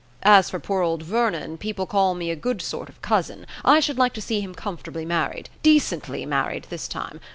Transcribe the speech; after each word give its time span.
As 0.23 0.49
for 0.49 0.59
poor 0.59 0.81
old 0.81 1.03
Vernon, 1.03 1.59
people 1.59 1.85
call 1.85 2.15
me 2.15 2.31
a 2.31 2.35
good 2.35 2.59
sort 2.59 2.89
of 2.89 2.99
cousin; 3.03 3.45
I 3.63 3.79
should 3.79 3.99
like 3.99 4.13
to 4.13 4.19
see 4.21 4.41
him 4.41 4.55
comfortably 4.55 5.05
married; 5.05 5.51
decently 5.61 6.25
married 6.25 6.65
this 6.71 6.87
time. 6.87 7.19